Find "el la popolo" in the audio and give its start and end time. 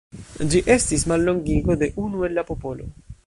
2.31-2.89